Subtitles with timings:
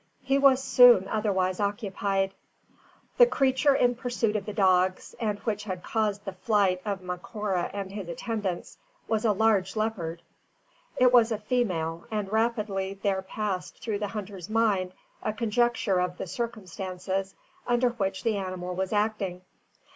[0.23, 2.33] He was soon otherwise occupied.
[3.19, 7.69] The creature in pursuit of the dogs, and which had caused the flight of Macora
[7.71, 10.23] and his attendants, was a large leopard.
[10.97, 16.17] It was a female, and rapidly there passed through the hunter's mind a conjecture of
[16.17, 17.35] the circumstances
[17.67, 19.41] under which the animal was acting.